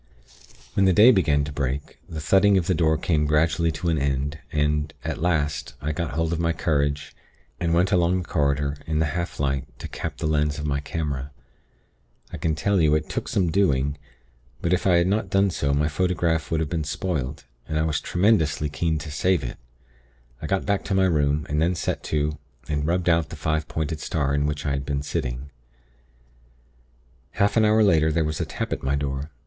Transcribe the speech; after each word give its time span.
"When 0.73 0.85
the 0.85 0.93
day 0.93 1.11
began 1.11 1.43
to 1.43 1.51
break, 1.51 1.99
the 2.09 2.19
thudding 2.19 2.57
of 2.57 2.65
the 2.65 2.73
door 2.73 2.97
came 2.97 3.27
gradually 3.27 3.71
to 3.73 3.89
an 3.89 3.99
end, 3.99 4.39
and, 4.51 4.91
at 5.05 5.21
last, 5.21 5.75
I 5.79 5.91
got 5.91 6.15
hold 6.15 6.33
of 6.33 6.39
my 6.39 6.53
courage, 6.53 7.15
and 7.59 7.71
went 7.75 7.91
along 7.91 8.17
the 8.17 8.27
corridor 8.27 8.77
in 8.87 8.97
the 8.97 9.05
half 9.13 9.39
light 9.39 9.65
to 9.77 9.87
cap 9.87 10.17
the 10.17 10.25
lens 10.25 10.57
of 10.57 10.65
my 10.65 10.79
camera. 10.79 11.29
I 12.33 12.37
can 12.37 12.55
tell 12.55 12.81
you, 12.81 12.95
it 12.95 13.09
took 13.09 13.27
some 13.27 13.51
doing; 13.51 13.95
but 14.59 14.73
if 14.73 14.87
I 14.87 14.95
had 14.95 15.05
not 15.05 15.29
done 15.29 15.51
so 15.51 15.71
my 15.71 15.87
photograph 15.87 16.49
would 16.49 16.61
have 16.61 16.67
been 16.69 16.83
spoilt, 16.83 17.43
and 17.67 17.77
I 17.77 17.83
was 17.83 18.01
tremendously 18.01 18.69
keen 18.69 18.97
to 18.97 19.11
save 19.11 19.43
it. 19.43 19.57
I 20.41 20.47
got 20.47 20.65
back 20.65 20.83
to 20.85 20.95
my 20.95 21.05
room, 21.05 21.45
and 21.47 21.61
then 21.61 21.75
set 21.75 22.01
to 22.05 22.39
and 22.67 22.87
rubbed 22.87 23.07
out 23.07 23.29
the 23.29 23.35
five 23.35 23.67
pointed 23.67 23.99
star 23.99 24.33
in 24.33 24.47
which 24.47 24.65
I 24.65 24.71
had 24.71 24.83
been 24.83 25.03
sitting. 25.03 25.51
"Half 27.33 27.55
an 27.55 27.65
hour 27.65 27.83
later 27.83 28.11
there 28.11 28.25
was 28.25 28.41
a 28.41 28.45
tap 28.47 28.73
at 28.73 28.81
my 28.81 28.95
door. 28.95 29.29